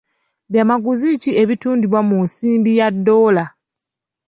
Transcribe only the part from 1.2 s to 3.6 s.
ki ebitundibwa mu nsimbi ya doola?